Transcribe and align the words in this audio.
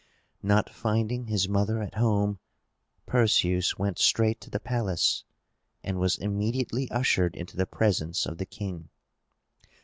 Not 0.41 0.67
finding 0.67 1.27
his 1.27 1.47
mother 1.47 1.79
at 1.79 1.93
home, 1.93 2.39
Perseus 3.05 3.77
went 3.77 3.99
straight 3.99 4.41
to 4.41 4.49
the 4.49 4.59
palace, 4.59 5.23
and 5.83 5.99
was 5.99 6.17
immediately 6.17 6.89
ushered 6.89 7.35
into 7.35 7.55
the 7.55 7.67
presence 7.67 8.25
of 8.25 8.39
the 8.39 8.47
king. 8.47 8.89